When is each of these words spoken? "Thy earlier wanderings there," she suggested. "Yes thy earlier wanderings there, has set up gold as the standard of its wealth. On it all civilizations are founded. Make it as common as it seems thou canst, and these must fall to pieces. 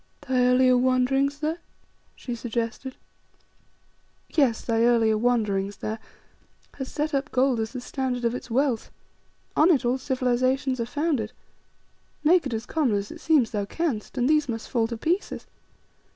"Thy 0.21 0.41
earlier 0.45 0.75
wanderings 0.75 1.41
there," 1.41 1.59
she 2.15 2.33
suggested. 2.33 2.95
"Yes 4.33 4.65
thy 4.65 4.81
earlier 4.81 5.15
wanderings 5.15 5.77
there, 5.77 5.99
has 6.79 6.91
set 6.91 7.13
up 7.13 7.31
gold 7.31 7.59
as 7.59 7.73
the 7.73 7.81
standard 7.81 8.25
of 8.25 8.33
its 8.33 8.49
wealth. 8.49 8.89
On 9.55 9.69
it 9.69 9.85
all 9.85 9.99
civilizations 9.99 10.79
are 10.79 10.87
founded. 10.87 11.33
Make 12.23 12.47
it 12.47 12.53
as 12.55 12.65
common 12.65 12.95
as 12.95 13.11
it 13.11 13.21
seems 13.21 13.51
thou 13.51 13.65
canst, 13.65 14.17
and 14.17 14.27
these 14.27 14.49
must 14.49 14.69
fall 14.71 14.87
to 14.87 14.97
pieces. 14.97 15.45